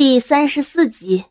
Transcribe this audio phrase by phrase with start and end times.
[0.00, 1.22] 第三十四集。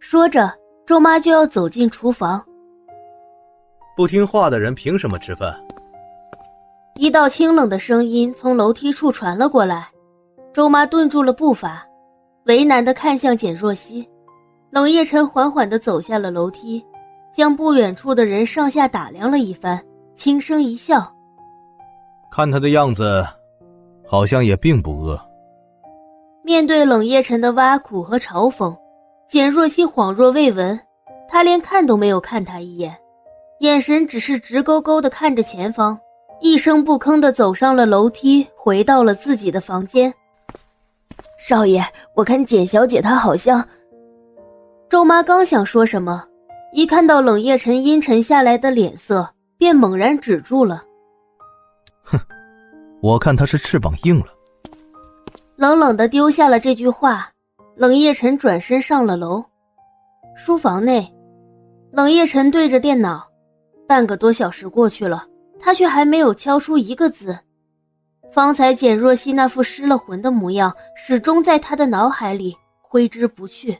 [0.00, 0.52] 说着，
[0.84, 2.44] 周妈就要走进厨房。
[3.96, 5.58] 不听话的人凭什么吃饭？
[6.96, 9.88] 一道清冷的声音从楼梯处传了过来。
[10.52, 11.82] 周妈顿住了步伐，
[12.44, 14.06] 为难的看向简若曦。
[14.68, 16.84] 冷夜晨缓缓的走下了楼梯，
[17.32, 19.82] 将不远处的人上下打量了一番，
[20.14, 21.10] 轻声一笑
[22.30, 23.26] ：“看他的样子，
[24.06, 25.18] 好像也并不饿。”
[26.42, 28.76] 面对冷夜晨的挖苦和嘲讽，
[29.28, 30.78] 简若曦恍若未闻，
[31.28, 32.96] 她连看都没有看他一眼，
[33.60, 35.98] 眼神只是直勾勾的看着前方，
[36.40, 40.12] 一声不吭的走上了楼梯，回到了自己的房间。
[41.38, 43.66] 少爷，我看简小姐她好像……
[44.88, 46.24] 周妈刚想说什么，
[46.72, 50.82] 一看到冷夜晨阴沉下来的脸色，便猛然止住了。
[52.02, 52.18] 哼，
[53.00, 54.26] 我看他是翅膀硬了。
[55.60, 57.30] 冷冷的丢下了这句话，
[57.76, 59.44] 冷夜晨转身上了楼。
[60.34, 61.06] 书房内，
[61.92, 63.28] 冷夜晨对着电脑，
[63.86, 65.26] 半个多小时过去了，
[65.58, 67.38] 他却还没有敲出一个字。
[68.32, 73.78] 方才简若曦那副失了魂的模样，始终在他的脑海里挥之不去。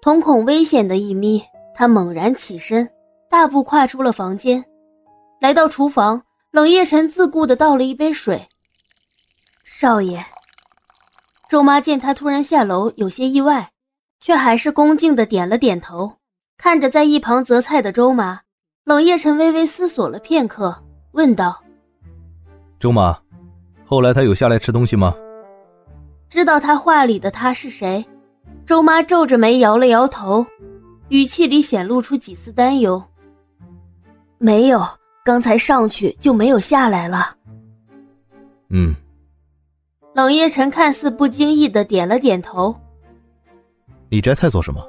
[0.00, 1.42] 瞳孔危险的一眯，
[1.74, 2.88] 他猛然起身，
[3.28, 4.64] 大步跨出了房间，
[5.38, 6.22] 来到厨房。
[6.50, 8.40] 冷夜晨自顾的倒了一杯水。
[9.64, 10.24] 少爷。
[11.54, 13.70] 周妈见他突然下楼，有些意外，
[14.20, 16.14] 却还是恭敬的点了点头。
[16.58, 18.40] 看着在一旁择菜的周妈，
[18.82, 20.82] 冷夜晨微微思索了片刻，
[21.12, 21.62] 问道
[22.80, 23.16] ：“周妈，
[23.86, 25.14] 后来他有下来吃东西吗？”
[26.28, 28.04] 知道他话里的他是谁，
[28.66, 30.44] 周妈皱着眉摇了摇头，
[31.08, 33.00] 语气里显露出几丝担忧
[34.38, 34.84] ：“没有，
[35.24, 37.36] 刚才上去就没有下来了。”
[38.70, 38.92] 嗯。
[40.14, 42.74] 冷夜晨看似不经意的点了点头。
[44.08, 44.80] 你摘菜做什么？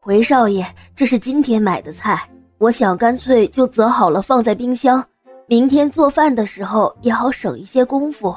[0.00, 2.20] 回少爷，这是今天买的菜，
[2.58, 5.04] 我想干脆就择好了放在冰箱，
[5.48, 8.32] 明天做饭的时候也好省一些功夫。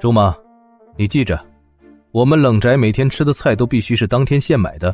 [0.00, 0.36] 周妈，
[0.96, 1.38] 你记着，
[2.10, 4.92] 我们冷宅每天吃的菜都必须是当天现买的，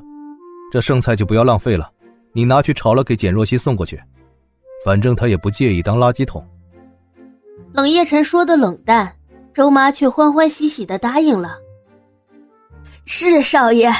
[0.71, 1.91] 这剩菜就不要浪费了，
[2.35, 3.99] 你拿去炒了给简若曦送过去，
[4.85, 6.47] 反正她也不介意当垃圾桶。
[7.73, 9.11] 冷夜晨说的冷淡。
[9.53, 11.59] 周妈却欢欢喜喜的答应了。
[13.05, 13.93] 是少爷，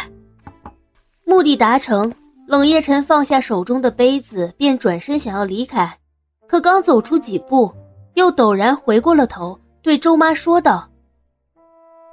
[1.25, 2.13] 目的达成，
[2.47, 5.99] 冷夜晨放下手中的杯子，便转身想要离开，
[6.47, 7.73] 可刚走出几步，
[8.15, 10.89] 又陡然回过了头，对周妈说道：“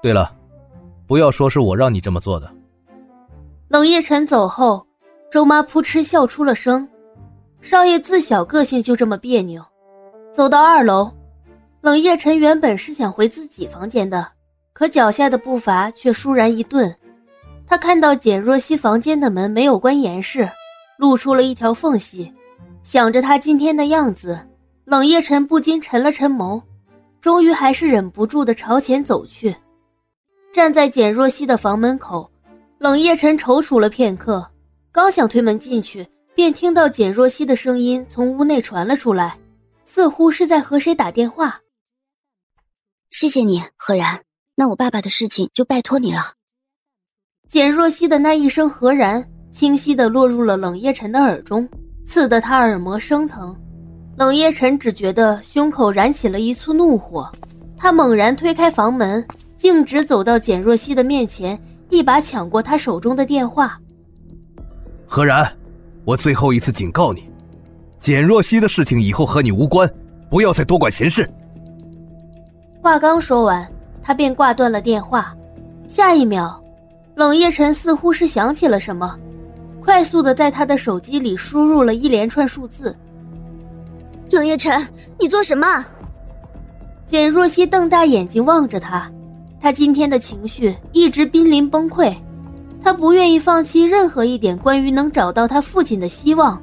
[0.02, 0.34] 对了，
[1.06, 2.52] 不要说是我让你这么做的。”
[3.70, 4.86] 冷夜晨走后，
[5.30, 6.88] 周妈扑哧笑出了声。
[7.60, 9.64] 少爷自小个性就这么别扭，
[10.32, 11.12] 走到二楼。
[11.88, 14.28] 冷夜晨原本是想回自己房间的，
[14.74, 16.94] 可脚下的步伐却倏然一顿。
[17.66, 20.50] 他看到简若曦房间的门没有关严实，
[20.98, 22.30] 露出了一条缝隙。
[22.84, 24.38] 想着他今天的样子，
[24.84, 26.62] 冷夜晨不禁沉了沉眸，
[27.22, 29.56] 终于还是忍不住的朝前走去。
[30.52, 32.30] 站在简若曦的房门口，
[32.80, 34.46] 冷夜晨踌躇了片刻，
[34.92, 36.06] 刚想推门进去，
[36.36, 39.38] 便听到简若曦的声音从屋内传了出来，
[39.86, 41.58] 似乎是在和谁打电话。
[43.12, 44.22] 谢谢你，何然。
[44.56, 46.34] 那我爸爸的事情就拜托你了。
[47.48, 51.68] 简若曦的那一声“何然”清晰的落入了冷夜晨的耳中，
[52.06, 53.56] 刺得他耳膜生疼。
[54.18, 57.32] 冷夜晨只觉得胸口燃起了一簇怒火，
[57.78, 59.26] 他猛然推开房门，
[59.56, 61.60] 径直走到简若曦的面前，
[61.90, 63.80] 一把抢过他手中的电话。
[65.08, 65.50] 何然，
[66.04, 67.30] 我最后一次警告你，
[68.00, 69.88] 简若曦的事情以后和你无关，
[70.30, 71.30] 不要再多管闲事。
[72.82, 73.68] 话刚说完，
[74.02, 75.36] 他便挂断了电话。
[75.88, 76.62] 下一秒，
[77.16, 79.18] 冷夜晨似乎是想起了什么，
[79.84, 82.96] 快速的在他的手机里输入了一连串数字。
[84.30, 84.86] 冷夜晨，
[85.20, 85.86] 你做什么？
[87.06, 89.10] 简若曦瞪大眼睛望着他，
[89.62, 92.14] 他今天的情绪一直濒临崩溃，
[92.84, 96.62] 他不愿意放弃任何一点关于能找到他父亲的希望，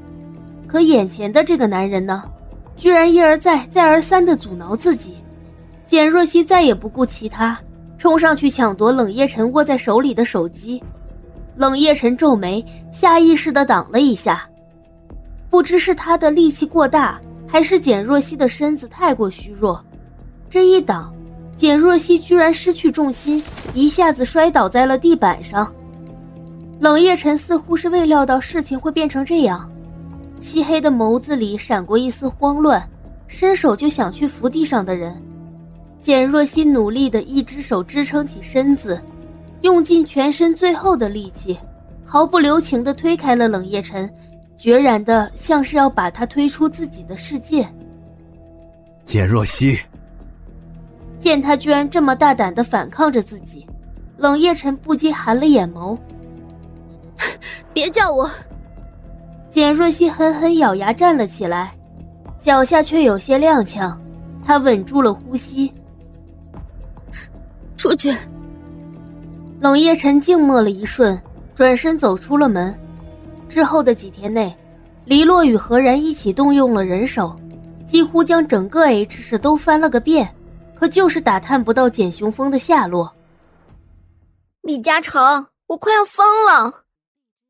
[0.66, 2.22] 可眼前的这个男人呢，
[2.76, 5.16] 居然一而再、再而三的阻挠自己。
[5.86, 7.58] 简若曦再也不顾其他，
[7.98, 10.82] 冲上去抢夺冷夜晨握在手里的手机。
[11.56, 14.48] 冷夜晨皱眉，下意识的挡了一下。
[15.50, 19.80] 不知是他的力气过大，还是简若曦的身子太过虚弱，
[20.50, 21.14] 这一挡，
[21.56, 23.40] 简若曦居然失去重心，
[23.72, 25.72] 一下子摔倒在了地板上。
[26.80, 29.70] 冷夜晨似乎是未料到事情会变成这样，
[30.40, 32.82] 漆黑的眸子里闪过一丝慌乱，
[33.28, 35.14] 伸手就想去扶地上的人。
[36.04, 39.00] 简若曦努力的一只手支撑起身子，
[39.62, 41.58] 用尽全身最后的力气，
[42.04, 44.12] 毫不留情的推开了冷夜晨，
[44.58, 47.66] 决然的像是要把他推出自己的世界。
[49.06, 49.78] 简若曦，
[51.18, 53.66] 见他居然这么大胆的反抗着自己，
[54.18, 55.96] 冷夜晨不禁寒了眼眸。
[57.72, 58.30] 别叫我！
[59.48, 61.74] 简若曦狠狠咬牙站了起来，
[62.40, 63.96] 脚下却有些踉跄，
[64.44, 65.72] 她稳住了呼吸。
[67.84, 68.16] 出去。
[69.60, 71.20] 冷夜晨静默了一瞬，
[71.54, 72.74] 转身走出了门。
[73.46, 74.56] 之后的几天内，
[75.04, 77.38] 黎洛与何然一起动用了人手，
[77.86, 80.34] 几乎将整个 H 市都翻了个遍，
[80.74, 83.14] 可就是打探不到简雄风的下落。
[84.62, 86.84] 李嘉诚，我快要疯了！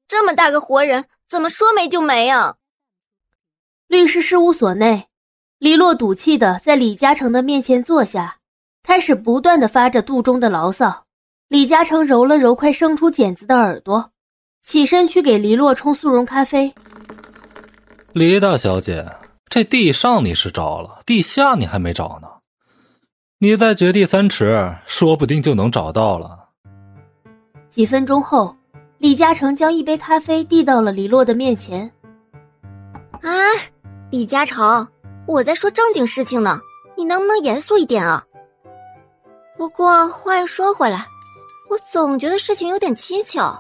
[0.09, 2.57] 这么大个活人，怎么说没就没啊？
[3.87, 5.07] 律师事务所内，
[5.61, 8.39] 黎洛赌气的在李嘉诚的面前坐下。
[8.85, 11.05] 开始不断的发着肚中的牢骚，
[11.49, 14.11] 李嘉诚揉了揉快生出茧子的耳朵，
[14.63, 16.73] 起身去给黎洛冲速溶咖啡。
[18.13, 19.11] 黎大小姐，
[19.49, 22.29] 这地上你是找了，地下你还没找呢。
[23.39, 26.51] 你再掘地三尺，说不定就能找到了。
[27.71, 28.55] 几分钟后，
[28.99, 31.91] 李嘉诚将一杯咖啡递到了黎洛的面前。
[33.23, 33.33] 啊，
[34.11, 34.87] 李嘉诚，
[35.27, 36.61] 我在说正经事情呢，
[36.99, 38.23] 你能不能严肃一点啊？
[39.57, 41.07] 不过话又说回来，
[41.71, 43.57] 我总觉得事情有点蹊跷。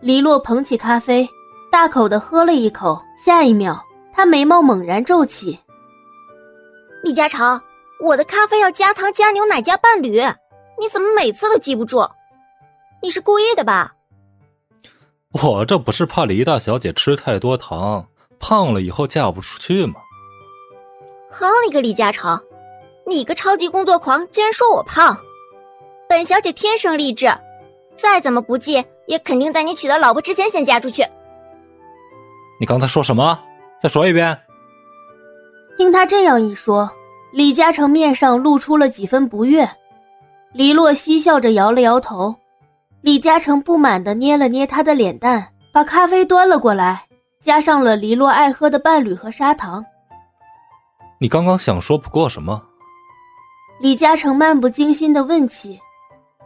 [0.00, 1.28] 黎洛捧起咖啡，
[1.70, 3.78] 大口的喝了一口，下一秒，
[4.12, 5.58] 他眉毛猛然皱起。
[7.02, 7.60] 李嘉诚，
[8.00, 10.20] 我的咖啡要加糖、加牛奶、加伴侣，
[10.78, 12.10] 你怎么每次都记不住？
[13.02, 13.94] 你是故意的吧？
[15.32, 18.06] 我这不是怕黎大小姐吃太多糖，
[18.38, 19.94] 胖了以后嫁不出去吗？
[21.30, 22.38] 好你个李嘉诚！
[23.06, 25.16] 你个超级工作狂，竟然说我胖！
[26.08, 27.32] 本小姐天生丽质，
[27.96, 31.04] 再怎么不济，也肯定在你娶到老婆之前先嫁出去。
[32.60, 33.38] 你刚才说什么？
[33.80, 34.38] 再说一遍。
[35.78, 36.90] 听他这样一说，
[37.32, 39.68] 李嘉诚面上露出了几分不悦。
[40.52, 42.34] 黎洛嬉笑着摇了摇头。
[43.00, 47.06] 李嘉诚不满的捏了捏他的脸蛋，把咖啡端了过来，
[47.40, 49.82] 加上了黎洛爱喝的伴侣和砂糖。
[51.18, 52.62] 你刚刚想说不过什么？
[53.80, 55.80] 李嘉诚漫不经心的问起，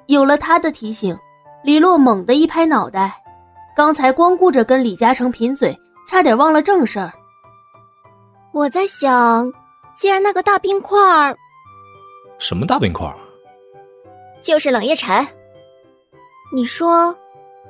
[0.07, 1.19] 有了他的提醒，
[1.65, 3.21] 李洛猛地一拍脑袋，
[3.77, 5.77] 刚才光顾着跟李嘉诚贫嘴，
[6.07, 7.13] 差点忘了正事儿。
[8.53, 9.53] 我在想，
[9.97, 11.37] 既然那个大冰块儿，
[12.39, 13.17] 什么大冰块儿？
[14.41, 15.27] 就是冷夜晨。
[16.55, 17.13] 你说，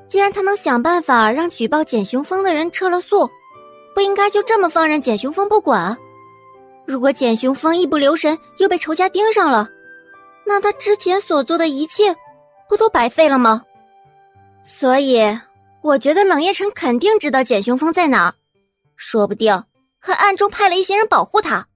[0.06, 3.26] 既然他能想办法让举报简雄风的人撤了诉，
[3.94, 5.96] 不应该就这么放任简雄风不管？
[6.86, 9.69] 如果简雄风一不留神又被仇家盯上了，
[10.46, 12.14] 那他之前所做的一切
[12.69, 13.62] 不都白费了吗？
[14.62, 15.22] 所以，
[15.82, 18.34] 我觉得冷夜辰肯定知道简雄风在哪儿，
[18.96, 19.64] 说不定
[19.98, 21.66] 还暗中派了一些人保护他。